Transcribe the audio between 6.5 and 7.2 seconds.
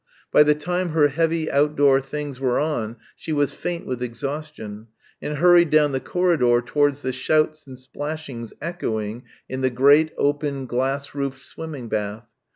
towards the